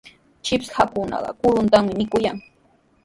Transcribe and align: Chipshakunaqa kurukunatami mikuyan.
Chipshakunaqa 0.43 1.29
kurukunatami 1.39 1.91
mikuyan. 1.99 2.37